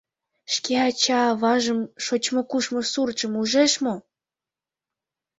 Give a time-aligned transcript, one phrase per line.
[0.53, 3.95] Шке ача-аважым, шочмо-кушмо суртшым ужеш мо?